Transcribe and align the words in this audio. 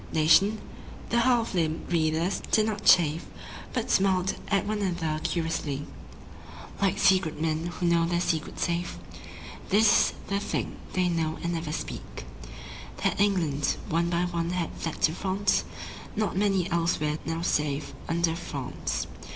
Nation? 0.11 0.57
The 1.11 1.19
half 1.19 1.53
limbed 1.53 1.93
readers 1.93 2.41
did 2.49 2.65
not 2.65 2.83
chafe 2.83 3.27
But 3.71 3.91
smiled 3.91 4.33
at 4.47 4.65
one 4.65 4.81
another 4.81 5.19
curiously 5.23 5.85
Like 6.81 6.97
secret 6.97 7.39
men 7.39 7.67
who 7.67 7.85
know 7.85 8.07
their 8.07 8.19
secret 8.19 8.57
safe. 8.59 8.97
This 9.69 9.87
is 10.09 10.13
the 10.25 10.39
thing 10.39 10.77
they 10.93 11.07
know 11.07 11.37
and 11.43 11.53
never 11.53 11.71
speak, 11.71 12.25
That 13.03 13.19
England 13.21 13.77
one 13.89 14.09
by 14.09 14.23
one 14.25 14.49
had 14.49 14.71
fled 14.73 15.03
to 15.03 15.13
France 15.13 15.65
(Not 16.15 16.35
many 16.35 16.67
elsewhere 16.71 17.19
now 17.23 17.41
save 17.43 17.93
under 18.09 18.35
France). 18.35 19.05